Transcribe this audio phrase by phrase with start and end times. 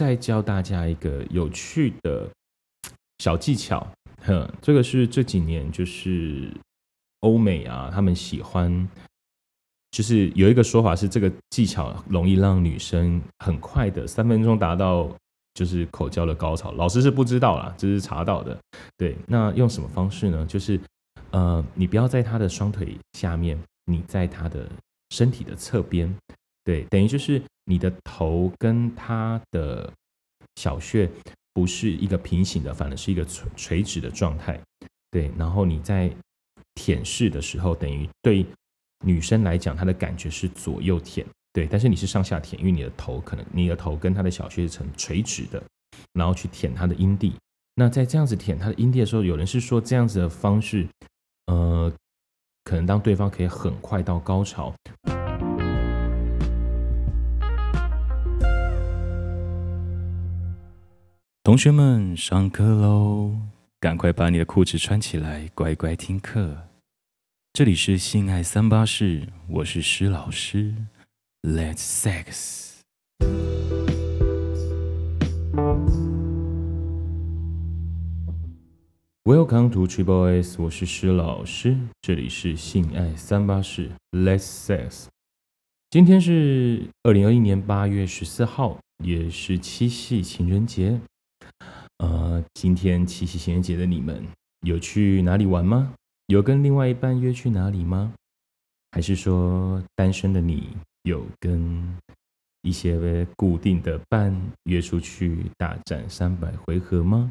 [0.00, 2.26] 再教大家一个有趣的
[3.18, 3.86] 小技巧，
[4.22, 6.50] 哼，这个是这几年就是
[7.20, 8.88] 欧美啊，他们喜欢，
[9.90, 15.14] 就是有一个说法是这个技巧容易让女生很快的三分钟达到
[15.52, 16.72] 就是口交的高潮。
[16.72, 18.58] 老师是不知道啦，这是查到的。
[18.96, 20.46] 对，那用什么方式呢？
[20.46, 20.80] 就是
[21.30, 24.66] 呃，你不要在她的双腿下面，你在她的
[25.10, 26.10] 身体的侧边。
[26.70, 29.92] 对，等于就是你的头跟他的
[30.54, 31.10] 小穴
[31.52, 34.56] 不是一个平行的，反而是一个垂垂直的状态。
[35.10, 36.08] 对，然后你在
[36.76, 38.46] 舔舐的时候，等于对
[39.04, 41.26] 女生来讲，她的感觉是左右舔。
[41.52, 45.60] 对，但是你是上下舔，因为你的头可能你的头跟她的小穴是呈垂直的，
[46.12, 47.34] 然后去舔她的阴蒂。
[47.74, 50.86] 那在这样子舔她的阴蒂的时候，有人是说这样子的方式，
[51.46, 51.92] 呃，
[52.62, 54.72] 可能当对方可以很快到高潮。
[61.50, 63.34] 同学们，上课喽！
[63.80, 66.68] 赶快把你的裤子穿起来，乖乖听课。
[67.52, 70.72] 这里是性爱三八室，我是施老师。
[71.42, 72.82] Let's sex。
[79.24, 81.76] Welcome to Triple S，我是施老师。
[82.00, 85.06] 这里是性爱三八室，Let's sex。
[85.90, 91.00] 今天是二零二一年八月十四号，也是七夕情人节。
[92.00, 94.26] 呃，今天七夕情人节的你们
[94.62, 95.92] 有去哪里玩吗？
[96.28, 98.14] 有跟另外一半约去哪里吗？
[98.92, 100.68] 还是说单身的你
[101.02, 101.94] 有跟
[102.62, 104.34] 一些固定的伴
[104.64, 107.30] 约出去大战三百回合吗？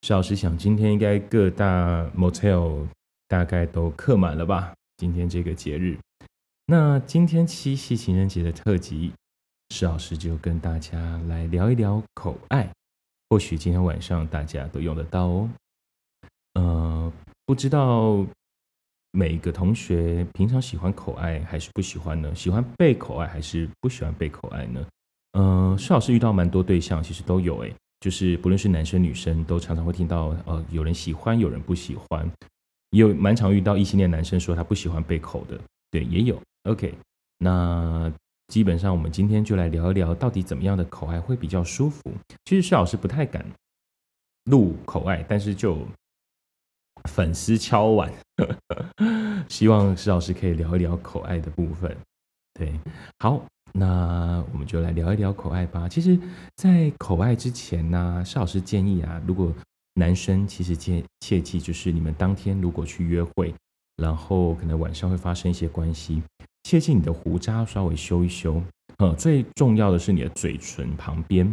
[0.00, 2.86] 施老师想，今天应该各大 motel
[3.28, 4.72] 大概都客满了吧？
[4.96, 5.98] 今天这个节日，
[6.64, 9.12] 那今天七夕情人节的特辑，
[9.68, 12.72] 施老师就跟大家来聊一聊口爱。
[13.32, 15.48] 或许今天晚上大家都用得到哦。
[16.52, 17.10] 呃，
[17.46, 18.26] 不知道
[19.10, 22.34] 每一个同学平常喜欢口爱还是不喜欢呢？
[22.34, 24.86] 喜欢被口爱还是不喜欢被口爱呢？
[25.32, 32.30] 呃，施老师遇到蛮多对象，其实都有诶，就是不论是男生女生，都常常会听到呃，有人喜欢，有人不喜欢，
[32.90, 35.58] 也有蛮常遇到异性恋男生说他不喜欢被口的，
[35.90, 36.38] 对，也有。
[36.64, 36.94] OK，
[37.38, 38.12] 那。
[38.52, 42.02] 基本上，我们今天就来聊一聊，到底怎么样的口爱会比较舒服。
[42.44, 43.42] 其实施老师不太敢
[44.44, 45.78] 录口爱，但是就
[47.08, 48.12] 粉丝敲碗，
[49.48, 51.96] 希望施老师可以聊一聊口爱的部分。
[52.52, 52.78] 对，
[53.20, 53.42] 好，
[53.72, 55.88] 那我们就来聊一聊口爱吧。
[55.88, 56.20] 其实，
[56.56, 59.50] 在口爱之前呢，施老师建议啊，如果
[59.94, 63.54] 男生其实切切记，就是你们当天如果去约会，
[63.96, 66.22] 然后可能晚上会发生一些关系。
[66.72, 68.62] 切记你的胡渣稍微修一修，
[68.96, 71.46] 呃，最重要的是你的嘴唇旁边，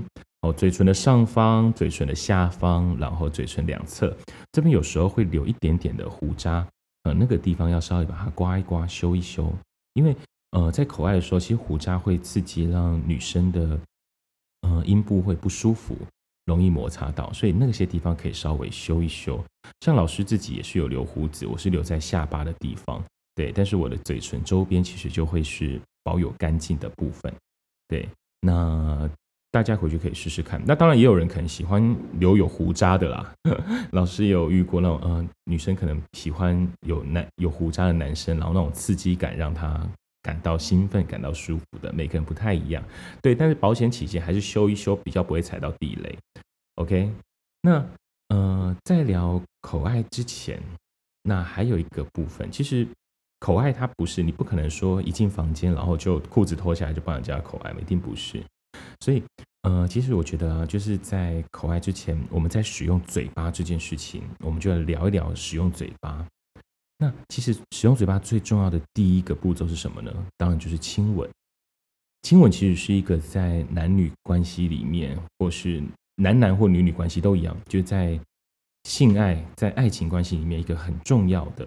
[0.43, 4.15] 哦，嘴唇的上方、嘴唇的下方，然后嘴唇两侧，
[4.53, 6.65] 这边有时候会留一点点的胡渣，
[7.03, 9.53] 呃，那个地方要稍微把它刮一刮、修一修，
[9.91, 10.15] 因为
[10.51, 13.77] 呃，在口外的时候，其实胡渣会刺激，让女生的
[14.61, 15.97] 呃阴部会不舒服，
[16.45, 19.43] 容易摩擦到，所以那些地方可以稍微修一修。
[19.81, 23.03] 像老师自己也是有留胡子，我是留在下巴的地方。
[23.39, 27.33] 对，但是我的嘴唇周边其实就会是保有干净的部分。
[27.87, 28.05] 对，
[28.41, 29.09] 那
[29.49, 30.61] 大家回去可以试试看。
[30.67, 33.33] 那当然也有人可能喜欢留有胡渣的啦。
[33.93, 39.89] 老师有遇过那种，嗯、呃，女生可能喜欢有男有胡渣的男生，然后那种刺激感让她
[40.21, 41.93] 感到兴奋、感到舒服的。
[41.93, 42.83] 每个人不太一样。
[43.21, 46.13] 对，但是保险起见，还是修一修，比较不会踩到地雷。
[46.75, 47.09] OK，
[47.61, 47.85] 那
[48.27, 50.61] 呃，在聊口爱之前，
[51.23, 52.85] 那还有一个部分，其实。
[53.39, 58.43] 口爱它不是，你不可能说一进房间，然后就裤子脱下来就帮人家口爱，一定不是。
[58.99, 59.23] 所以，
[59.61, 66.25] 呃，其实我觉得就是在口爱之前，我们在使用嘴巴这件事情，我们就要聊一聊使用嘴巴。
[66.97, 70.13] 那其实使用嘴巴最重要的第一个步骤是什么呢？
[70.35, 71.29] 当然就是亲吻。
[72.23, 75.81] 亲吻其实是一个在男女关系里面，或是
[76.15, 78.19] 男男或女女关系都一样，就在
[78.83, 81.65] 性爱在爱情关系里面一个很重要的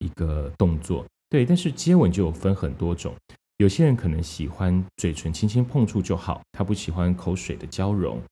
[0.00, 1.06] 一个动作。
[1.34, 3.12] 对，但是接吻就有分很多种，
[3.56, 8.22] 有些人可能喜欢嘴唇轻轻碰触就好，他不喜欢口水的交融。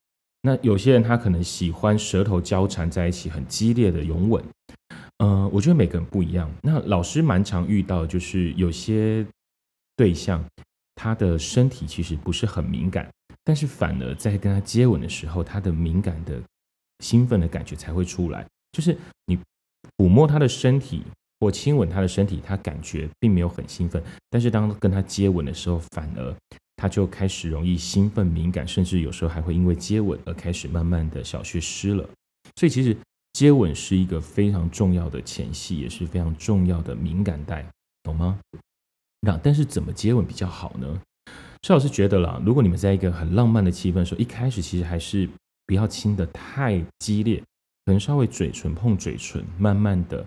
[0.43, 4.41] 那有些人他可能喜欢舌头交缠在一起，很激烈的拥吻。
[5.17, 6.49] 呃，我觉得每个人不一样。
[6.61, 9.27] 那老师蛮常遇到，就是有些
[9.97, 10.41] 对象
[10.95, 13.11] 他的身体其实不是很敏感，
[13.43, 16.41] 但是反而在跟他接吻的时候，他的敏感的
[16.99, 19.37] 兴奋的感觉才会出来，就是你
[19.97, 21.03] 抚摸他的身体。
[21.43, 26.33] 我亲吻他的身体，他感觉并没有很兴奋，但是当跟他接吻的时候，反而
[26.77, 32.07] 他就开始容易兴奋敏感，甚至有时候还会因为接吻而开始慢慢的小穴湿了。
[32.55, 32.95] 所以其实
[33.33, 37.65] 接吻是一个非常重要的前戏，也是非常重要的敏感带，
[38.03, 38.39] 懂吗？
[39.21, 41.01] 那但是怎么接吻比较好呢？
[41.63, 45.29] 邵老师觉得啦，如果你们在一个很浪漫的气氛的时候，一开始其实还是
[45.65, 47.41] 不要亲得太激烈，
[47.85, 50.25] 可能稍微嘴唇碰嘴唇，慢慢的。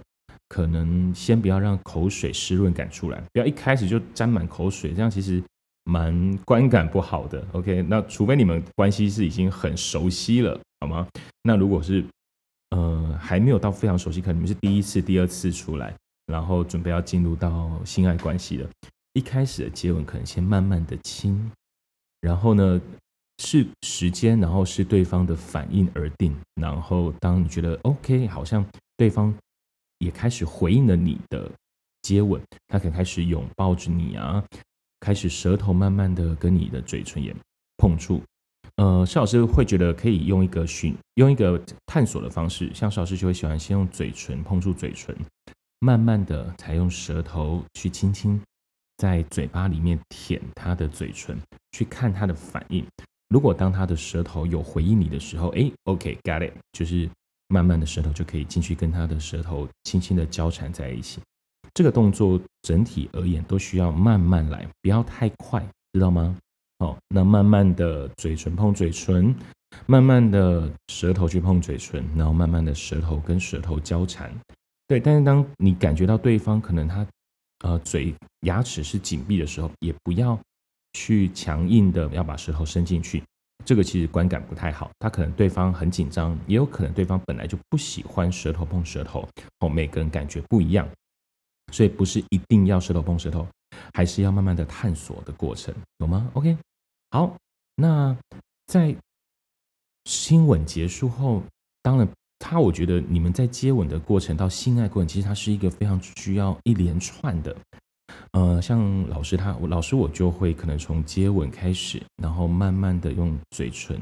[0.48, 5.42] 可能先不要让口水湿润感出来，不要一开始就沾满口水，这样其实
[5.84, 7.44] 蛮观感不好的。
[7.52, 11.06] OK，那除非你们关系是已经很熟悉了，好吗？
[11.42, 12.04] 那如果是
[12.70, 15.94] 呃还没有到非常熟悉，可能你们是第一次、第二次出来，
[16.26, 18.68] 然后准备要进入到性爱关系了，
[19.14, 21.50] 一开始的接吻可能先慢慢的亲，
[22.20, 22.80] 然后呢
[23.38, 28.64] 是时间，然后是对方的反应而定，然后当你觉得 OK，好像
[28.96, 29.34] 对方。
[29.98, 31.50] 也开始回应了你的
[32.02, 34.44] 接吻，他可能开始拥抱着你啊，
[35.00, 37.34] 开始舌头慢慢的跟你的嘴唇也
[37.78, 38.20] 碰触。
[38.76, 45.16] 呃，邵老师会觉得可以用一个寻用一个探索的方式，像邵老师就会喜欢先用嘴唇碰触嘴唇，
[45.80, 48.38] 慢慢的才用舌头去轻轻
[48.98, 51.40] 在嘴巴里面舔他的嘴唇，
[51.72, 52.86] 去看他的反应。
[53.30, 57.08] 如果当他的舌头有回应你的时候，哎，OK，got it，就是。
[57.48, 61.20] 慢慢的舌头就可以进去跟他的舌头轻轻的交缠在一起。
[61.74, 65.62] 这个动作整体而言都需要慢慢来，不要太快，
[65.92, 66.34] 知道吗？
[66.78, 69.34] 好，那慢慢的嘴唇碰嘴唇，
[69.86, 74.32] 慢慢的舌头去碰嘴唇，然后慢慢的舌头跟舌头交缠。
[74.86, 77.06] 对，但是当你感觉到对方可能他
[77.64, 80.38] 呃嘴牙齿是紧闭的时候，也不要
[80.92, 83.22] 去强硬的要把舌头伸进去。
[83.66, 89.28] 这个其实观感不太好，他可能对方很紧张，也有可能对方本来就不喜欢舌头碰舌头，
[89.58, 90.88] 哦，每个人感觉不一样，
[91.72, 93.44] 所以不是一定要舌头碰舌头，
[93.92, 96.56] 还是要慢慢的探索的过程，懂吗？OK，
[97.10, 97.36] 好，
[97.74, 98.16] 那
[98.66, 98.94] 在
[100.04, 101.42] 亲吻结束后，
[101.82, 102.08] 当然
[102.38, 107.56] 他我觉得你们在接吻的过程到性爱过程，其实它是一个非常需要一连串的。
[108.32, 114.00] 呃，像老师他，老师我就会可能从接吻开始，然后慢慢的用嘴唇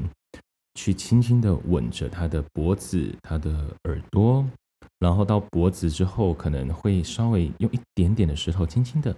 [0.74, 3.50] 去轻轻的吻着他的脖子、他的
[3.84, 4.44] 耳朵，
[4.98, 9.14] 然后到脖子之后，可能会稍微用一点点的舌头轻轻的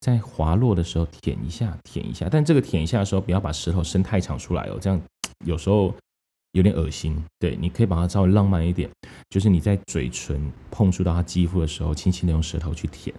[0.00, 5.00] 在滑落的时候舔一下、舔一下，但这个舔一下的时候，不要把舌头伸太长出来哦，这样
[5.44, 5.94] 有时候
[6.52, 7.22] 有点恶心。
[7.38, 8.90] 对，你可以把它稍微浪漫一点，
[9.28, 13.14] 就是你在嘴唇碰触到他肌肤的时候，轻轻的用舌头去舔。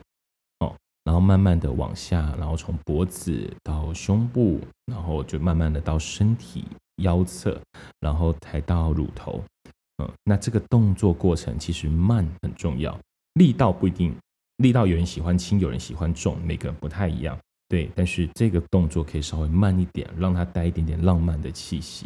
[1.03, 6.65] 然后慢慢的往下，然后从脖子到胸部，然后就慢慢的到身体
[6.97, 7.59] 腰侧，
[7.99, 9.43] 然后抬到乳头。
[9.97, 12.97] 嗯，那这个动作过程其实慢很重要，
[13.33, 14.15] 力道不一定，
[14.57, 17.37] 力道有人喜欢轻，有人喜欢重，每个人不太一样。
[17.67, 22.05] 对，但是这个动作可以稍微慢一点，让它带一点点浪漫的气息。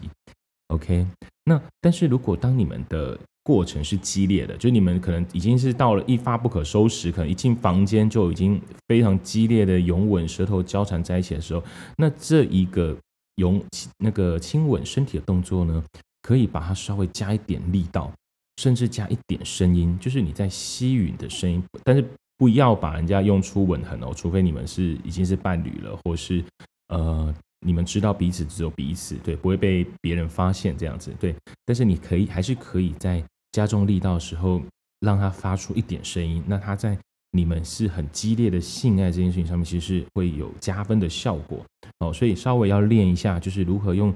[0.69, 1.05] OK，
[1.43, 11.63] 那但是如果当你们的过程是激烈的，就你们可能已经是到了一发不可收拾，可能一进房间就已经非常激烈的拥吻，舌头交缠在一起的时候，
[11.97, 12.97] 那这一个
[13.35, 13.63] 拥
[13.99, 15.83] 那个亲吻身体的动作呢，
[16.23, 18.11] 可以把它稍微加一点力道，
[18.57, 22.03] 甚至加一点声音，就是你在吸吮的声音，但是
[22.37, 26.43] 不要把人家用出吻痕哦，除非你们是已经是伴侣了，或是
[26.87, 27.31] 呃。
[27.65, 31.35] 你们知道彼此只有彼此，对，不会被别人发现这样子，对。
[31.65, 33.23] 但是你可以还是可以在
[33.53, 34.61] 加重力道的时候，
[34.99, 36.43] 让它发出一点声音。
[36.45, 36.95] 那它在
[37.31, 41.65] 你们是很激烈的性爱这件事情上面，其实是会有加分的效果
[41.99, 42.13] 哦。
[42.13, 44.13] 所以稍微要练一下，就是如何用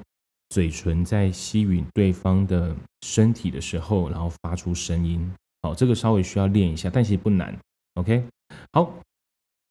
[0.50, 5.20] 嘴唇在吸吮对方的身体的时候，然后发出声音。
[5.64, 7.58] 好，这个稍微需要练一下，但其实不难。
[7.96, 8.24] OK，
[8.74, 8.94] 好。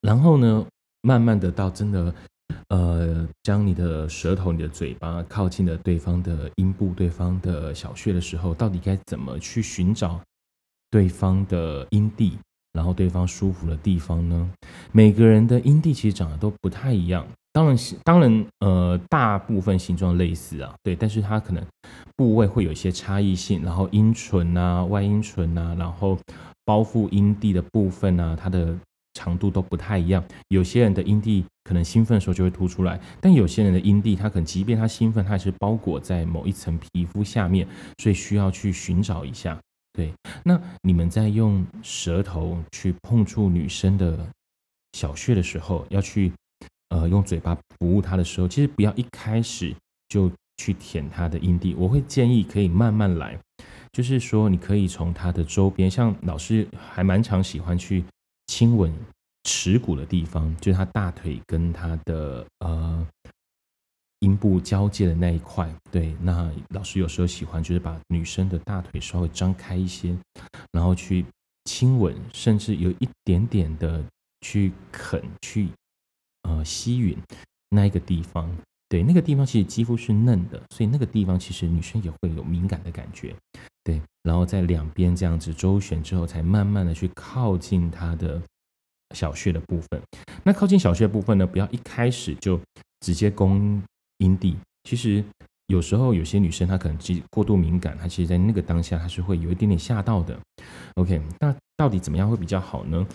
[0.01, 0.67] 然后呢，
[1.03, 2.13] 慢慢的到真的。
[2.69, 10.21] 呃，将你的舌头、你的嘴巴靠近了对方的阴部、对方的小穴的时候，到底该怎么去寻找
[10.91, 12.37] 对方的阴蒂，
[12.73, 14.51] 然后对方舒服的地方呢？
[14.93, 21.65] 每个人的阴蒂其实长得都不太一样，当然当然，呃，大部分形状类似啊，对，但是它可能
[22.17, 26.19] 部位会有一些差异性，然后阴唇啊、外阴唇啊，然后
[26.65, 28.77] 包覆阴蒂的部分啊，它的。
[29.19, 37.67] 长度都不太一样，有些人的阴蒂可能兴奋的时候就会凸出来，但有些人的阴蒂，他可能即便他兴奋，他还是包裹在某一层皮肤下面，
[38.01, 39.59] 所以需要去寻找一下。
[39.93, 40.13] 对，
[40.45, 44.17] 那你们在用舌头去碰触女生的
[44.93, 46.31] 小穴的时候，要去
[46.91, 49.75] 呃用嘴巴服务她的时候，其实不要一开始
[50.09, 53.37] 就去舔她的阴蒂，我会建议可以慢慢来，
[53.91, 58.05] 就是说你可以从她的周边，像老师还蛮常喜欢去。
[58.59, 58.93] 亲吻
[59.45, 63.07] 耻骨的地方，就是他大腿跟他的呃
[64.19, 65.73] 阴部交界的那一块。
[65.93, 70.19] 对，那老师有时候喜欢就是把女生的大腿稍微张开一些，
[70.73, 71.25] 然后去
[71.67, 74.03] 亲吻，甚至有一点点的
[74.41, 75.69] 去啃、去
[76.43, 77.17] 呃吸吮
[77.69, 78.53] 那一个地方。
[78.89, 83.35] 对，那个地方其实肌肤是嫩的，所以那个地方其实女生也会有敏感的感觉。
[83.85, 88.41] 对，然后在两边这样子周旋之后，才慢慢的去靠近她的
[89.15, 90.01] 小穴的部分。
[90.43, 92.59] 那靠近小穴的部分呢，不要一开始就
[93.01, 93.83] 直接攻
[94.19, 94.57] 阴蒂。
[94.85, 95.23] 其实
[95.67, 100.39] 有时候有些女生她可能其实过度敏感，她其实在那个当下她是会有一点点吓到的。
[100.95, 103.07] OK，那到底怎么样会比较好呢？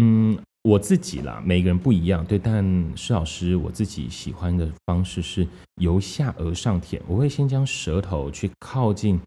[0.00, 0.36] 嗯。
[0.62, 2.38] 我自己啦，每个人不一样，对。
[2.38, 2.62] 但
[2.94, 9.18] 施老师我自己喜欢的方式是由下而上舔，我会先将舌头去靠近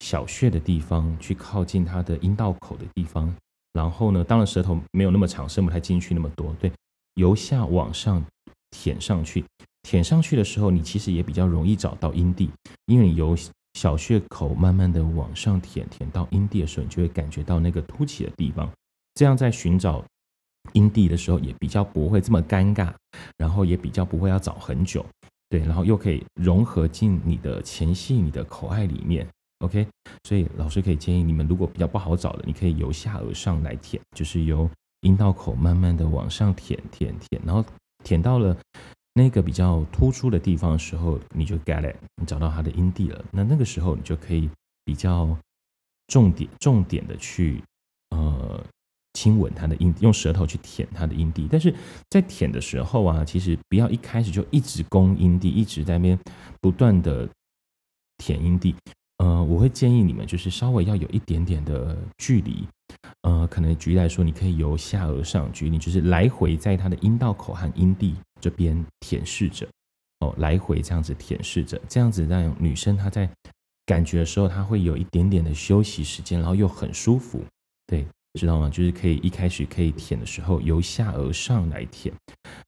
[0.00, 3.34] 小穴的地方，去靠近它的阴道口的地方。
[3.72, 6.54] 然后呢，当然舌头没有那么长，伸不太进去那么多。
[6.60, 6.70] 对，
[7.14, 8.22] 由下往上
[8.70, 9.42] 舔上去，
[9.82, 12.50] 舔上去的时候，你其实也比较容易找到阴蒂，
[12.84, 13.34] 因为你由
[13.72, 18.70] 小穴口慢慢的往上舔，舔到阴蒂的时候，你就会感觉到那个凸起的地方。
[19.14, 20.04] 这样在寻找。
[20.74, 22.92] 阴蒂的时候也比较不会这么尴尬，
[23.36, 25.04] 然后也比较不会要找很久，
[25.48, 29.26] 对，然后又可以融合进你的前戏、你的口爱里面
[29.58, 29.86] ，OK。
[30.24, 37.64] 所以老师可以建议你们，如果比较不好找的，你可以由下而上来舔，就是由阴道口慢慢的往上舔、舔、舔，然后
[38.02, 38.56] 舔到了
[39.14, 43.22] 那个比较突出的地方的时候，你就 get it，你找到它的阴蒂了。
[43.30, 44.48] 那那个时候你就可以
[44.84, 45.36] 比较
[46.06, 47.62] 重点、重点的去
[48.10, 48.64] 呃。
[49.14, 51.74] 亲吻他的阴，用舌头去舔他的阴蒂，但是
[52.10, 56.18] 在舔的时候啊，其实不要一开始就一直攻阴蒂，一直在那边
[56.60, 57.28] 不断的
[58.18, 58.74] 舔阴蒂。
[59.18, 62.66] 呃，我会建议你们就是稍微要有一点点的距离。
[63.22, 69.68] 呃，可能举例来说，你可以由下而上，举例就是来回在他的阴道口和阴蒂这边舔舐着，
[70.20, 73.30] 哦，来回这样子舔舐着，这样子让女生她在
[73.86, 77.44] 感觉的时候，她会有一点点的休息时间，然后又很舒服，
[77.86, 78.04] 对。
[78.40, 78.68] 知道吗？
[78.70, 82.14] 就是可以一开始可以舔的时候，由下而上来舔，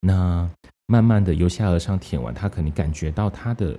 [0.00, 0.49] 那
[0.87, 3.78] 慢慢的由下而上舔完，他可能感觉到他的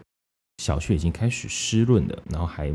[0.58, 2.74] 小穴已经开始湿润了，然后还，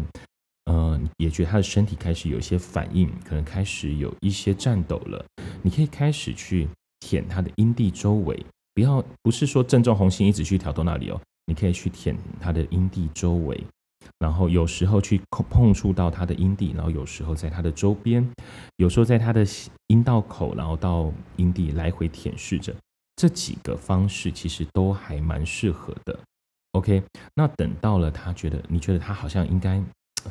[0.71, 5.25] 嗯、也觉得他的身体开始有一些反应，可能开始有一些颤抖了。
[5.63, 6.69] 你可以开始去
[7.01, 13.61] 舔他的阴蒂周围，不要不是说正中红心一直去挑逗那里哦，你可以去舔他的阴蒂周围。
[14.19, 18.29] 然后有时候去碰触到他的阴蒂，然后有时候在他的周边，
[18.77, 19.47] 有时候在他的
[19.87, 22.75] 阴道口，然后到阴蒂来回舔舐着，
[23.17, 26.19] 这几个方式其实都还蛮适合的。
[26.73, 27.03] OK，
[27.35, 29.83] 那等到了他觉得你觉得他好像应该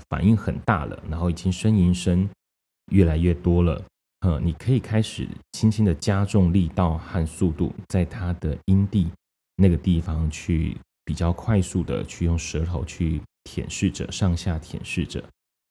[0.10, 2.30] 反应很大了，然后已经呻吟声
[2.92, 3.84] 越来越多了，
[4.22, 9.10] 呃，你可以开始轻轻的加重力道和速度，在他的阴蒂
[9.56, 13.22] 那个地方去比较快速的去用舌头去。
[13.44, 15.24] 舔舐着，上下舔舐着，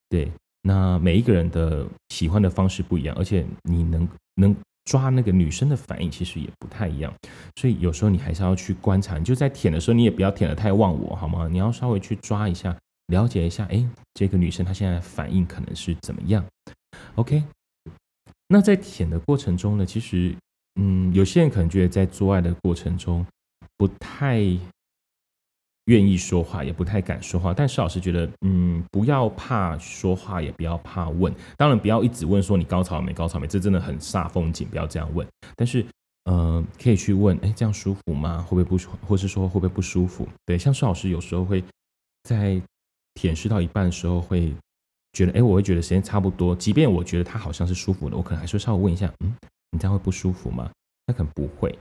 [0.09, 0.31] 对，
[0.63, 7.13] 那每一个人的喜欢的方式不一样，而且你能能抓那个女生的反应，其实也不太一样，
[7.55, 9.17] 所以有时候你还是要去观察。
[9.19, 11.47] 就在舔的时候，你也不要舔得太忘我，好吗？
[11.47, 12.75] 你要稍微去抓一下，
[13.07, 16.43] 了解一下，哎，这个女生她现在反应可能是怎么样
[17.15, 17.43] ？OK，
[18.47, 20.35] 那在舔的过程中呢，其实，
[20.81, 23.25] 嗯，有些人可能觉得在做爱的过程中
[23.77, 24.57] 不太。
[25.89, 27.51] 愿意说话，也不太敢说话。
[27.51, 31.33] 但施老师觉得，嗯，不要怕说话，也不要怕问。
[31.57, 33.11] 当然，不要一直问说你高潮没？
[33.11, 33.47] 高潮没？
[33.47, 35.27] 这真的很煞风景，不要这样问。
[35.55, 35.83] 但是，
[36.25, 38.37] 呃，可以去问，哎，这样舒服吗？
[38.43, 38.91] 会不会不舒？
[39.07, 40.27] 或是说会不会不舒服？
[40.45, 41.63] 对，像施老师有时候会
[42.23, 42.61] 在
[43.15, 44.53] 舔舐到一半的时候，会
[45.13, 46.55] 觉得，哎，我会觉得时间差不多。
[46.55, 49.35] 即便我觉得他好像是舒服的，我可能还是会稍微问一下，嗯，
[49.71, 50.69] 你这样会不舒服吗？
[51.07, 51.75] 那可能不会。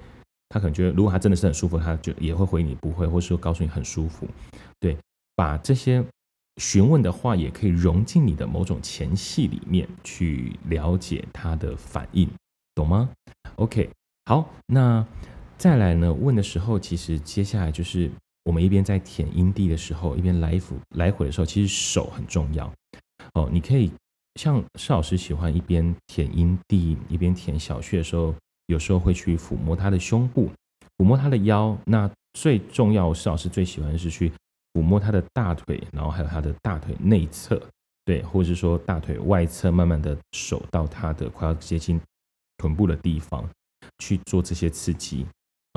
[0.51, 4.27] 他可能觉得，如果他真的是很舒服，他就也会回你不会，或者说告诉你很舒服。
[4.81, 4.97] 对，
[5.37, 6.03] 把这些
[6.57, 12.27] 询问的话也可以融进你的某种前戏里面去了解他的反应，
[12.75, 13.11] 懂吗
[13.57, 13.91] ？OK，
[14.25, 15.07] 好，那
[15.59, 16.11] 再来呢？
[16.13, 18.11] 问的时候，其实接下来就是
[18.45, 22.73] 我们一边在舔阴蒂的时候，一边来回来回的时候，其实手很重要
[23.35, 23.51] 哦。
[23.53, 23.93] 你可以
[24.37, 28.35] 像邵老师喜欢一边舔阴蒂一边舔小穴的时候。
[28.69, 30.51] 有时候会去抚摸他的胸部，
[30.97, 31.77] 抚摸他的腰。
[31.85, 34.31] 那最重要，施老师最喜欢是去
[34.75, 37.61] 抚摸他的大腿，然后还有他的大腿内侧，
[38.05, 42.01] 对，或者是说大腿外侧，慢慢的手到他的快要接近
[42.59, 43.49] 臀部的地方
[43.99, 45.27] 去做这些刺激。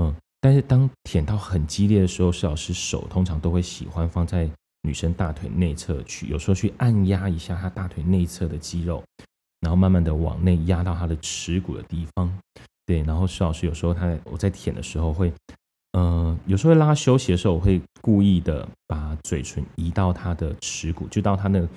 [0.01, 4.49] 嗯，但是当舔到很激烈的时候，施老师手通常都会喜欢放在
[4.83, 9.03] 女生大腿内侧去，有时候去按压一下她大腿内侧的肌肉，
[9.61, 12.37] 然后慢慢的往内压到她的耻骨的地方。
[12.91, 15.31] 对，然后施老师有时候他我在舔的时候会
[15.93, 21.69] 呃，有时候会拉休息的时候，我会故意的把嘴唇移到他的耻骨，就到他那个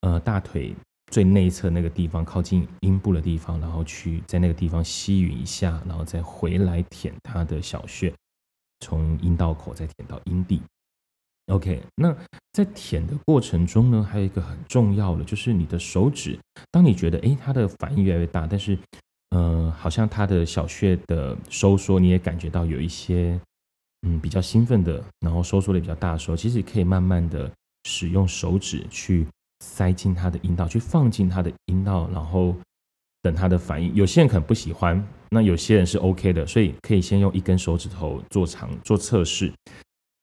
[0.00, 0.74] 呃大腿
[1.12, 8.12] 最内侧那个地方，靠近阴部的地方，然后去在那个地方吸吮一下，然后再回来舔他的小穴，
[8.80, 10.60] 从阴道口再舔到阴蒂。
[11.52, 12.12] OK，那
[12.54, 16.36] 在舔的过程中呢，还有一个很重要的，就是你的手指，
[16.72, 18.76] 当你觉得诶，它的反应越来越大，但是
[19.30, 23.40] 呃，好像他的小穴的收缩，你也感觉到有一些。
[24.02, 27.50] 嗯，比较兴奋的，然后收缩的比较大的时候，其实可以慢慢的
[27.84, 29.26] 使用手指去
[29.64, 32.54] 塞进他的阴道，去放进他的阴道，然后
[33.22, 33.92] 等他的反应。
[33.94, 39.52] 有些人可能不喜欢，那有些人是 OK 的，所以可以先用一根手指头做长做测试，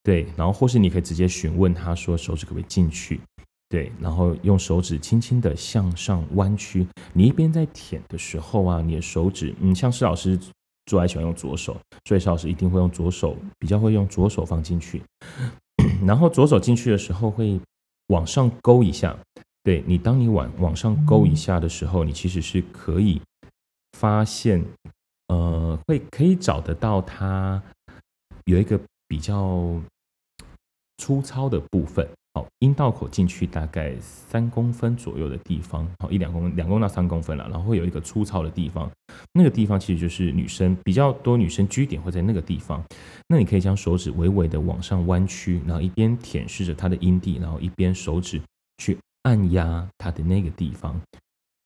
[0.02, 3.20] 对，然后或是你可以直接询问他说手指可不可以进去，
[3.74, 6.86] 对，然后用手指轻轻的向上弯曲。
[7.12, 10.38] 你一边在舔的时候啊，你的手指，嗯，像施老师。
[10.86, 15.02] 做爱喜欢用左手，所以施老师一定会用左手，比较会用左手放进去。
[16.04, 17.58] 然后左手进去的时候会
[18.08, 19.18] 往上勾一下，
[19.62, 23.18] 对你，当你往往上勾一下的时候，你其实是可以
[23.98, 24.62] 发现，
[25.28, 27.62] 呃，会可以找得到它
[28.44, 28.78] 有一个
[29.08, 29.80] 比较
[30.98, 32.06] 粗糙的部分。
[32.36, 38.90] 好，阴道口进去大概三公分左右的地方，好，一两公分，两公到三公分了，然后会有一个粗糙的地方，
[39.32, 42.82] 那个地方其实就是女生比较多女生居点会在那个地方，
[43.28, 48.40] 那你可以将手指微微的往上弯曲，然后一边舔舐着她的阴蒂，然后一边手指
[48.78, 51.00] 去按压她的那个地方。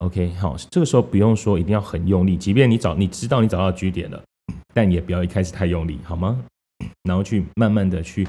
[0.00, 4.22] OK，好，这个时候不用说一定要很用力，即便你找你知道你找到居点了，
[4.74, 6.44] 但也不要一开始太用力，好吗？
[7.04, 8.28] 然后去慢慢的去。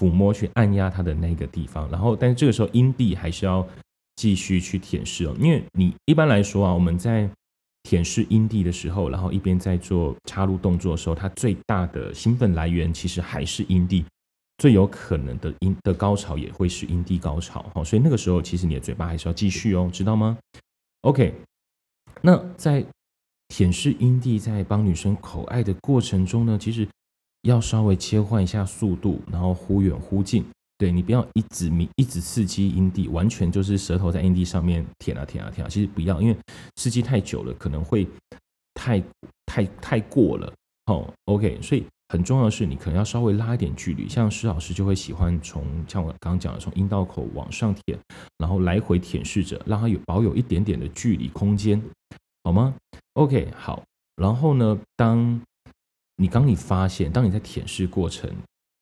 [0.00, 3.66] 抚摸去按压它的那个地方，然后，但是这个时候阴蒂还是要
[4.16, 7.28] 继续去舔舐哦，因为你一般来说啊，我们在
[7.82, 14.02] 舔舐阴蒂的时候，然后一边在做插入动作的时候，它最大的兴奋来源其实还是阴蒂，
[14.56, 20.38] 最有可能的阴的高潮也会是阴蒂高潮哈，所以那个时候其实你的嘴巴还是要继续哦，知道吗
[21.02, 21.34] ？OK，
[22.22, 22.82] 那在
[23.48, 26.88] 舔舐阴蒂在帮女生口爱的过程中呢，其实。
[27.42, 30.44] 要稍微切换一下速度，然后忽远忽近。
[30.78, 35.68] 对，你不要一直迷，一直刺激阴蒂，完全就是舌头在阴蒂上面舔啊舔啊舔啊。
[35.68, 36.36] 其实不要，因为
[36.76, 38.08] 刺激太久了，可能会
[38.72, 39.02] 太
[39.44, 40.50] 太太过了。
[40.86, 41.60] 哦，OK。
[41.60, 44.08] 所以很重要的是，你可能要稍微拉一点距离。
[44.08, 47.98] 像施老师就会喜欢从像我刚刚讲的，从阴道口往上舔，
[48.38, 51.80] 然后来回舔舐着，让它有保有一点点的距离空间，
[52.42, 52.74] 好吗
[53.12, 53.82] ？OK，好。
[54.16, 55.40] 然后呢，当
[56.20, 58.30] 你当你发现，当你在舔舐过程，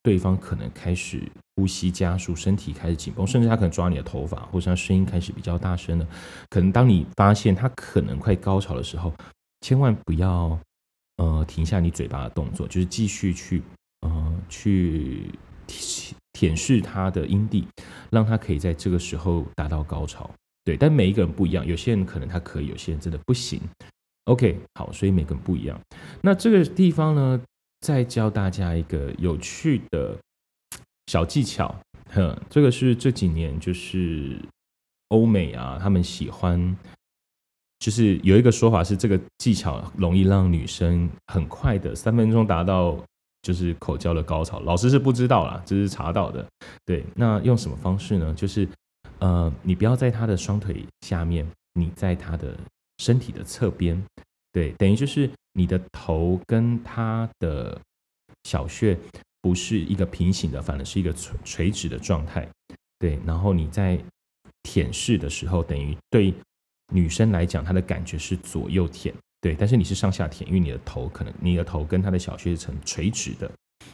[0.03, 1.23] 对方可能开始
[1.55, 6.05] 呼吸加速，身体开始紧绷，甚至他可能抓你的头发，或者他声音开始比较大声了。
[6.49, 9.13] 可能当你发现他可能快高潮的时候，
[9.61, 10.59] 千万不要
[11.15, 13.63] 呃停下你嘴巴的动作，就是继续去
[14.01, 15.33] 呃去
[16.33, 17.65] 舔舐他的阴蒂，
[18.11, 20.29] 让他可以在这个时候达到高潮。
[20.65, 23.61] 对，但每一个人不一样，有些人可能他可以，有些人真的不行。
[24.25, 25.79] OK，好，所以每个人不一样。
[26.21, 27.41] 那这个地方呢，
[27.81, 30.15] 再教大家一个有趣的
[31.07, 31.75] 小技巧。
[32.11, 34.39] 哼，这个是这几年就是
[35.07, 36.77] 欧美啊，他们喜欢，
[37.79, 42.97] 就是有一个说法是，这个技巧容易让女生很快的三分钟达到
[43.41, 44.59] 就是口交的高潮。
[44.59, 46.45] 老师是不知道啦，这是查到的。
[46.85, 48.31] 对，那用什么方式呢？
[48.35, 48.67] 就是
[49.17, 52.55] 呃，你不要在她的双腿下面，你在她的。
[52.99, 53.99] 身体的侧边，
[54.51, 57.79] 对，等于就是你的头跟他的
[58.43, 58.95] 小穴
[59.41, 62.47] 不是一个平行的，反而是一个垂垂直的状态，
[62.99, 63.17] 对。
[63.25, 63.97] 然后你在
[64.63, 66.33] 舔舐的时候，等于对
[66.93, 69.55] 女生来讲，她的感觉是左右舔，对。
[69.55, 73.49] 但是你是上下舔，因为你的头可能你的头跟她的小穴是呈垂直的，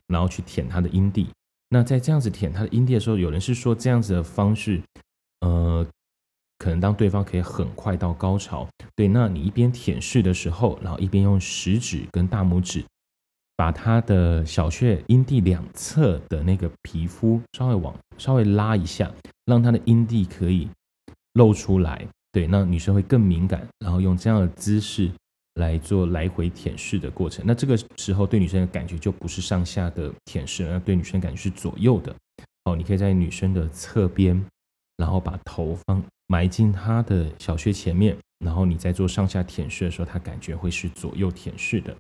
[0.08, 1.28] 然后去舔她的阴蒂。
[1.70, 4.82] 那在这样子舔她的阴蒂的时候，有人是说这样子的方式，
[5.42, 5.86] 呃。
[6.58, 12.84] 可能当对方可以很快到高潮，对，那你一边舔舐的时候，然后一边用食指跟大拇指
[13.58, 19.12] 把他的小穴阴蒂两侧的那个皮肤稍微往稍微拉一下，
[19.46, 20.70] 让他的阴蒂可以
[21.34, 25.12] 露出来，对，那女生会更敏感，然后用这样的姿势
[25.56, 32.16] 来做来回舔舐的过程，那这个时候对女生的感觉就不是上下的舔舐，而对女生感觉是左右的，
[32.64, 34.46] 哦，你可以在女生的侧边，
[34.96, 36.02] 然后把头放。
[36.28, 41.96] 埋进他的小穴前面，然后你在做上下舔舐的时候，他感觉会是左右舔舐的。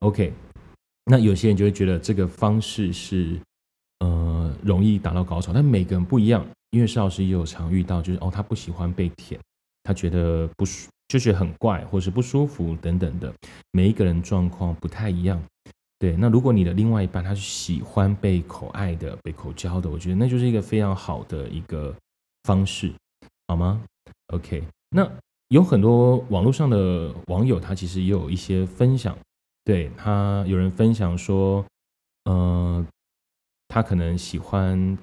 [0.00, 0.32] OK，
[1.04, 3.38] 那有些人就会觉得这个方式是
[3.98, 6.46] 呃容易达到高潮，但每个人不一样。
[6.70, 9.40] 因为施老师也有常遇到，就是哦，他不喜欢被舔，
[9.82, 13.34] 他觉得不舒，就觉得很怪，或是不舒服等等的。
[13.72, 15.42] 每一个人状况不太一样。
[15.98, 21.92] 对，那如果你的另外一半他是喜欢被口爱的、被口交的，我觉得那就是一个非常好的一个
[22.44, 22.92] 方式，
[23.50, 23.82] 好吗
[24.28, 25.10] ？OK，那
[25.48, 29.18] 有很多网络上的网友，他其实也有一些分享，
[29.64, 31.66] 对，他有人分享说，
[32.26, 32.86] 嗯、呃，
[33.66, 34.96] 他可能喜欢。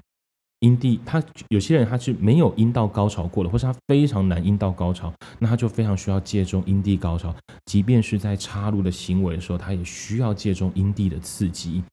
[0.61, 11.83] 阴蒂，他有些人他是没有阴道高潮过的，或是他非常难阴道高潮，那他就非常需要借重阴蒂高潮，即便是在插入的行为的时候，他也需要借重阴蒂的刺激，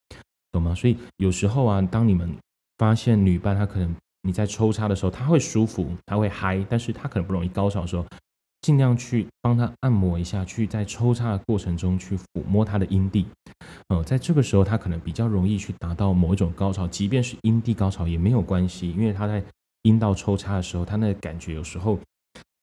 [0.53, 0.73] 懂吗？
[0.73, 2.33] 所以有时候啊，当你们
[2.79, 8.05] 发现女伴她可能你在抽插的时候，他会舒服，他会嗨，但是他可能不容易高潮的时候。
[8.63, 13.27] 尽量去帮他按摩一下，去在抽插的过程中去抚摸他的阴蒂，
[13.89, 19.45] 呃，在这个时候他可能比较容易去达到某一种高潮，即便是阴蒂高潮也没有关系，因为他在
[19.83, 21.99] 阴道抽插的时候，他那个感觉有时候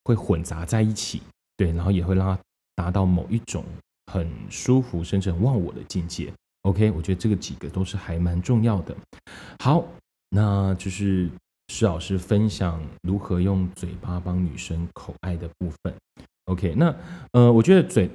[0.03, 1.21] 会混杂在一起，
[1.55, 2.41] 对，然后也会让他
[2.75, 3.63] 达到某一种
[4.11, 6.33] 很舒服甚至忘我的境界。
[6.63, 8.97] OK，我觉得这个几个都是还蛮重要的。
[9.59, 9.85] 好，
[10.31, 11.29] 那就是。
[11.73, 15.93] 施老师分享如何用嘴巴帮女生口爱的部分。
[16.47, 16.93] OK，那
[17.31, 18.09] 呃，我觉得嘴、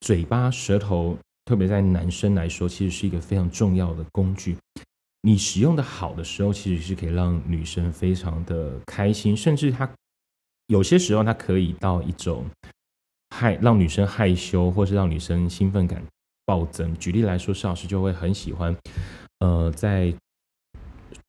[0.00, 4.56] 嘴巴、舌头，特别在男生来说，其实是一个非常重要的工具。
[5.22, 9.90] 你使用的好的时候，其实是可以让女生非常的开心，甚至她
[10.68, 12.46] 有些时候，她可以到一种
[13.30, 16.00] 害让女生害羞，或是让女生兴奋感
[16.46, 16.96] 暴增。
[16.96, 18.74] 举例来说，施老师就会很喜欢，
[19.40, 20.14] 呃，在。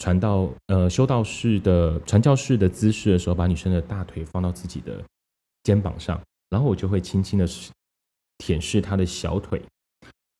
[0.02, 5.00] 传到呃，修道士的传教士的姿势的时候，把女生的大腿放到自己的
[5.62, 7.48] 肩膀上，然后我就会轻轻的
[8.40, 9.62] 舔舐她的小腿，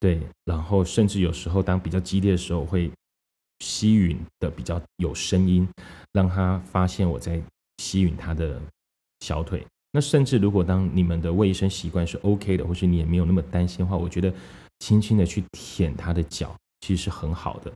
[0.00, 2.90] 对，然后甚至有时候当比较激烈的时候，我会
[3.60, 5.68] 吸吮的比较有声音，
[6.12, 7.40] 让她发现我在
[7.78, 8.60] 吸吮她的
[9.20, 9.64] 小腿。
[9.92, 14.34] 那甚至如果当你们的卫生习惯是 OK 的，或是你也没有那么担心的话，我觉得
[14.80, 17.72] 轻轻的去舔她的脚，其实是很好的。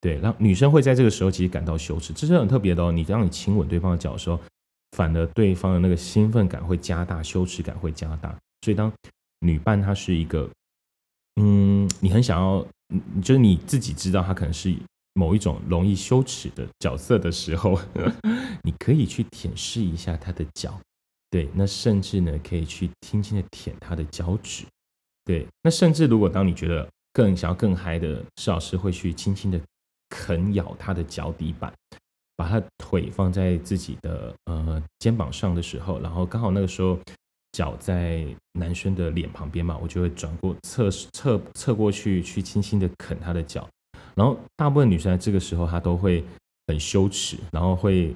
[0.00, 2.92] 对，让女生会在这个时候其实感到羞耻，这是很特别的哦。
[2.92, 4.38] 你当你亲吻对方的脚的时候，
[4.96, 8.30] 反而对方的那个兴奋感会加大，羞耻感会加大。
[8.62, 8.92] 所以当
[9.40, 10.48] 女伴她是一个，
[11.40, 12.64] 嗯，你很想要，
[13.20, 14.72] 就是你自己知道她可能是
[15.14, 17.76] 某一种容易羞耻的角色的时候，
[18.62, 20.80] 你可以去舔舐一下她的脚，
[21.28, 24.64] 对，那甚至呢可以去轻轻的舔她的脚趾，
[25.24, 29.60] 对，那甚至如果当你觉得更想要更嗨的，施老师会去轻轻的。
[30.08, 31.72] 啃咬他的脚底板，
[32.36, 36.98] 把他腿放在自己的呃肩膀上的时候，然后刚好那个时候
[37.52, 43.68] 脚在男生的脸旁边嘛，我就会转过侧侧侧过去，去轻轻的啃他的脚。
[44.14, 46.24] 然后大部分女生在这个时候她都会
[46.66, 48.14] 很羞耻，然后会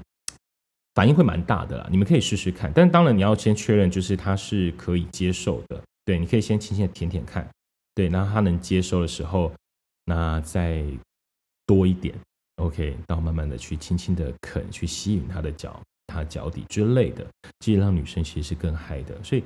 [0.95, 1.87] 反应会蛮大的啦。
[1.91, 5.81] 你们可以试试看，但当然你要先确认，就是他是可以接受的。
[6.05, 7.49] 对，你可以先轻轻的舔舔看，
[7.95, 9.53] 对，然后他能接受的时候，
[10.07, 10.85] 那再。
[11.67, 12.15] 多一点
[12.57, 17.27] ，OK，到慢慢的去轻轻的啃，去吸引他的脚、他脚底之类的，
[17.61, 19.23] 其实让女生其实是更嗨的。
[19.23, 19.43] 所以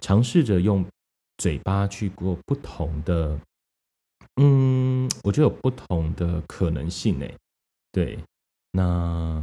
[0.00, 0.84] 尝试着用
[1.38, 3.38] 嘴巴去过不同的，
[4.36, 7.26] 嗯，我觉得有不同的可能性呢。
[7.92, 8.18] 对，
[8.72, 9.42] 那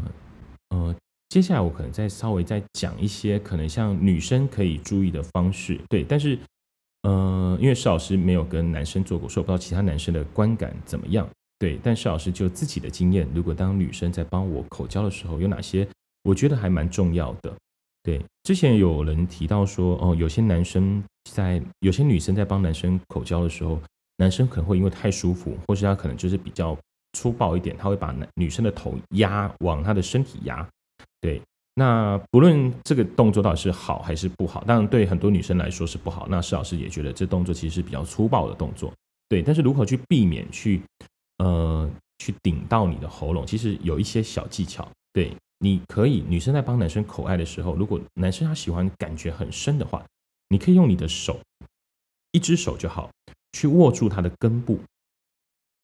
[0.69, 0.95] 呃，
[1.29, 5.79] 接下来我可能再稍微再讲一些可能像女生可以注意的方式。
[5.89, 6.37] 对，但是
[7.03, 11.27] 呃，因为施老师没有跟男生做过，所以我不知道其他男生的观感怎么样。
[11.59, 15.87] 对，但施老师就自己的经验，如果当女生在帮我口交的时候，有哪些
[16.23, 17.51] 我觉得还蛮重要的？
[18.03, 23.81] 对，之前有人提到说，哦，有些男生在，有些女生在帮男生口交的时候，
[24.17, 26.77] 男生可能会因为太舒服，或是他可能就是比较
[27.13, 30.65] 粗暴一点，他会把男女生的头压往他的身体压。
[31.19, 31.41] 对，
[31.73, 36.27] 那不论这个动作到底是好还是不好，当然对很多女生来说是不好。
[36.29, 38.93] 那施老师也觉得这动作其实是比较粗暴的动作。
[39.27, 40.81] 对，但是如何去避免去？
[41.37, 44.87] 呃，去顶到你的喉咙，其实有一些小技巧。
[45.13, 50.05] 对，你可以，女生在帮男生口爱的时候，如果男生他喜欢感觉很深的话，
[50.49, 51.39] 你可以用你的手，
[52.31, 53.09] 一只手就好，
[53.53, 54.79] 去握住他的根部。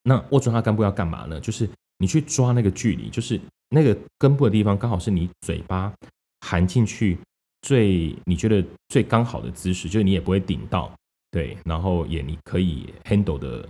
[0.03, 1.39] 那握住他根部要干嘛呢？
[1.39, 3.39] 就是你去抓那个距离，就是
[3.69, 5.93] 那个根部的地方，刚好是你嘴巴
[6.41, 7.17] 含进去
[7.61, 10.91] 最你觉得最刚好的姿势，就是你也不会顶到，
[11.31, 13.67] 对，然后也你可以 handle 的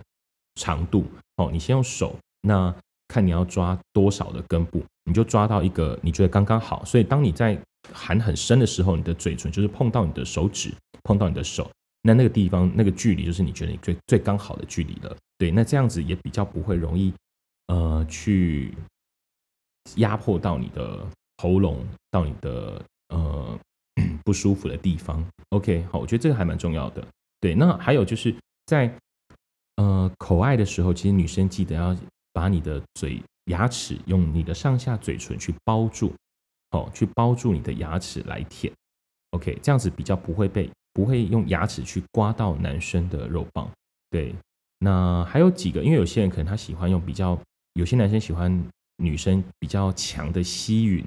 [0.55, 1.05] 长度。
[1.37, 2.71] 哦，你先用手，那
[3.07, 6.85] 看你要抓多少的根部，你就抓到一个你觉得刚刚好。
[6.85, 7.59] 所以当你在
[7.91, 11.67] 含很深的时候，你的嘴唇就是碰到你的手指，碰到你的手，
[12.03, 15.17] 那那个地方那个距离就是你觉得你最最刚好的距离了。
[15.39, 17.11] 对，那这样子也比较不会容易
[17.67, 18.71] 呃去
[19.95, 21.03] 压迫到你的
[21.39, 23.59] 喉咙，到你的呃
[24.23, 25.25] 不舒服的地方。
[25.49, 27.03] OK，好，我觉得这个还蛮重要的。
[27.41, 28.35] 对，那还有就是
[28.67, 28.95] 在。
[29.77, 31.95] 呃口爱的时候，其实女生记得要
[32.31, 36.13] 把你的嘴牙齿用你的上下嘴唇去包住，
[36.71, 38.71] 哦，去包住你的牙齿来舔
[39.31, 43.69] ，OK，这样子比较不会被不会用牙齿去刮到男生的肉棒。
[44.09, 44.35] 对，
[44.79, 47.37] 那还有几个，因为有些人可能他喜欢用比较，
[47.73, 48.63] 有些男生喜欢
[48.97, 51.03] 女生比较强的吸吮，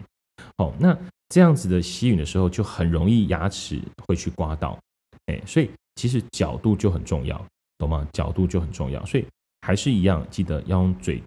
[0.59, 0.97] 哦，那
[1.29, 4.79] 这样子的吸吮的时候就很容易牙齿会去刮到，
[5.27, 7.45] 哎，所以其实角度就很重要。
[7.79, 8.09] 懂吗？
[8.13, 9.27] 角度就很重要，所以
[9.61, 11.23] 还是一样，记得要用嘴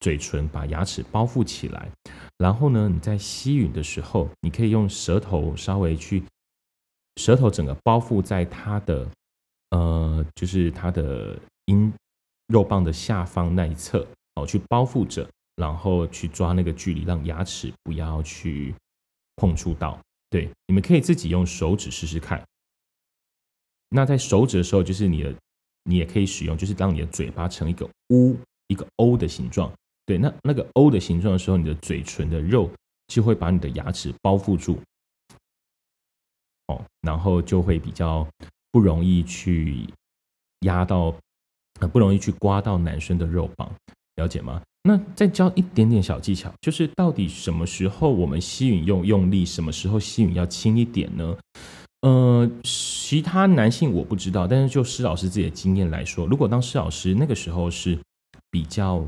[0.00, 1.88] 嘴唇把牙齿包覆起来。
[2.36, 6.22] 然后呢，你在吸吮的时候，你可以用舌头稍微去，
[7.16, 9.08] 舌头整个包覆在它的
[9.70, 11.90] 呃，就是它的阴
[12.48, 18.74] 肉棒的下方那一侧，哦，去包覆着，然后去抓那个距离，让牙齿不要去
[19.36, 19.98] 碰触到。
[20.28, 22.44] 对，你们可以自己用手指试试看。
[23.88, 25.34] 那在手指的时候，就是你的。
[25.86, 29.72] 你也可以使用，就是当你的嘴巴成一个 U 一个 O 的形状。
[30.04, 32.70] 对，那那个 O 的形状的时候，你的嘴唇的肉
[33.08, 34.78] 就会把你的牙齿包覆住，
[36.66, 38.26] 哦，然后就会比较
[38.70, 39.84] 不容易去
[40.60, 41.14] 压到，
[41.80, 43.68] 呃，不容易去刮到男生的肉棒，
[44.16, 44.62] 了解吗？
[44.82, 51.36] 那再教一点点小技巧，就是到底什么时候我们吸吮用用力，什么时候吸吮要轻一点呢？
[52.06, 57.98] 呃，其他男性我不知道，但是就施老师自己的经验来说，如果当施老师那个时候是
[58.48, 59.04] 比较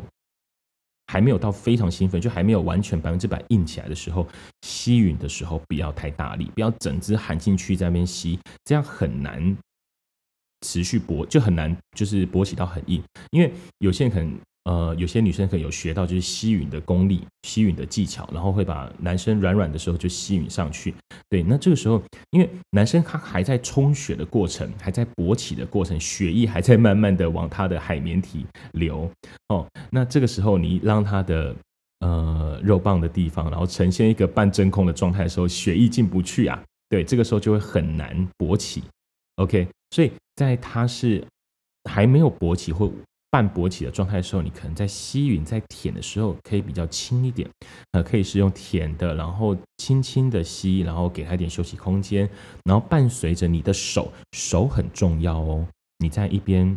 [1.07, 4.27] 还没有到非常兴奋，就还没有完全百分之百硬起来的时候，
[4.63, 9.57] 吸吮的时候不要太大力，不要整只含进去在那边吸，这样很难
[10.67, 14.37] 持续勃，就很难就是勃起到很硬，因为有些人可能。
[14.69, 20.95] 呃，有些女生可能有学到就是吸吮的功力、吸吮的技巧，然后会把男生软软的时候就吸吮上去。
[21.31, 22.03] 对，那这个时候，
[22.33, 29.11] 因为男生他还在充血的过程，还在勃起的过程，血液还在慢慢的往他的海绵体流。
[29.49, 31.57] 哦，那这个时候你让他的
[32.01, 36.63] 呃肉棒的地方，然后呈现一个半真空的状态的时候，血液进不去啊。
[36.91, 38.83] 对，这个时候就会很难勃起。
[39.37, 41.25] OK，所以在他是
[41.85, 42.93] 还没有勃起或
[43.31, 47.49] 半勃起的状态的时候，你可能在吸吮、在舔的时候可以比较轻一点，
[47.93, 52.29] 呃，可以是用舔的，然后轻轻的吸，然后给他一点休息空间，
[52.65, 55.67] 然后伴随着你的手，手很重要哦。
[55.99, 56.75] 你在一边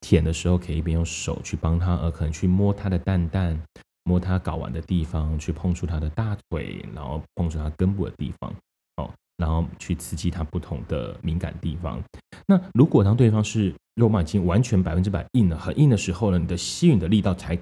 [0.00, 3.60] 舔的时候，可以一边用手去帮他，呃，可能去摸他的蛋蛋，
[4.02, 8.52] 摸他睾丸的地方，去碰触他的大腿，然后碰触他根部的地方，
[9.44, 12.02] 然后去刺激他不同的敏感地方。
[12.46, 17.58] 那如果当对方是肉棒已经完全百分之百硬了，很硬的时候呢，你的吸引的力道才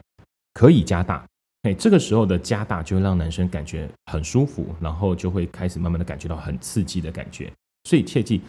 [0.55, 1.27] 可以加大。
[1.62, 7.53] 哎，这个时候的加大就会让男生感觉很舒服，然后就会开始慢慢的感觉到很刺激的感觉。
[7.83, 8.40] 所以切记，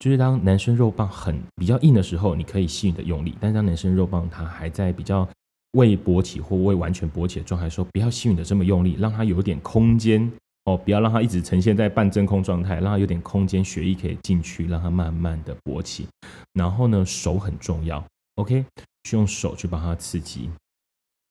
[0.00, 5.28] 就是当男生肉棒很比较硬的时候，你可以吸引的用力；但是当男生肉棒他还在比较
[5.74, 10.30] 未勃起或未完全勃起的状态的时候，不要吸引的这么用力，让他有点空间。
[10.64, 16.06] 哦，不要让它一直呈现在半真空状态，让它有点空间，血液可以进去，让它慢慢的勃起。
[16.52, 18.04] 然后呢，手很重要
[18.36, 18.64] ，OK，
[19.02, 20.48] 去用手去帮它刺激，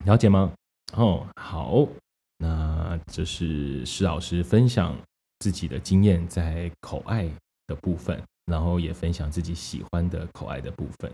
[0.05, 0.51] 了解吗？
[0.97, 1.87] 哦，好，
[2.39, 4.93] 那这是施老师分享
[5.39, 7.29] 自己的经验在口爱
[7.67, 11.09] 的部分，然后也分享自己喜欢的口爱的部分。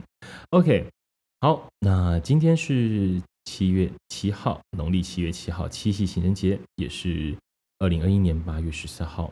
[0.50, 0.88] OK，
[1.42, 7.38] 好，那今天是七月七号，农历七月七号，七夕情人节，也是。
[7.80, 9.32] 二零二一年八月十四号，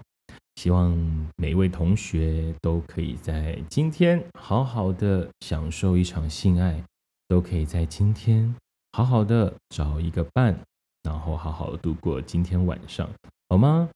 [0.55, 0.95] 希望
[1.35, 6.83] 每一位同学都可以在今天好好的享受一场性爱，
[7.27, 8.53] 都可以在今天
[8.91, 10.55] 好好的找一个伴，
[11.01, 13.09] 然后好好度过今天晚上，
[13.49, 13.89] 好吗？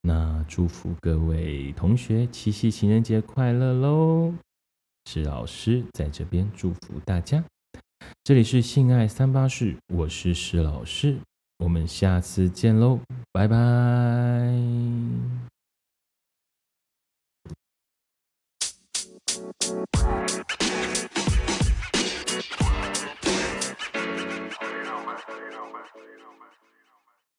[0.00, 4.32] 那祝福各位同学七夕情人节快乐喽！
[5.04, 7.44] 施老师在这边祝福大家。
[8.24, 11.18] 这里是性爱三八室，我是石老师。
[11.60, 12.98] 我们下次见喽，
[13.32, 13.56] 拜拜。